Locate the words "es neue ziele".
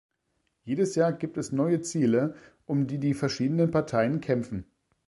1.37-2.33